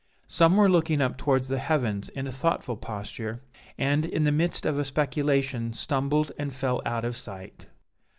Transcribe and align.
"Some 0.25 0.57
were 0.57 0.67
looking 0.67 0.99
up 0.99 1.15
towards 1.15 1.47
the 1.47 1.59
heavens 1.59 2.09
in 2.09 2.25
a 2.25 2.31
thoughtful 2.31 2.75
posture, 2.75 3.43
and, 3.77 4.03
in 4.03 4.23
the 4.23 4.31
midst 4.31 4.65
of 4.65 4.79
a 4.79 4.83
speculation, 4.83 5.73
stumbled 5.73 6.31
and 6.39 6.51
fell 6.51 6.81
out 6.87 7.05
of 7.05 7.15
sight. 7.15 7.67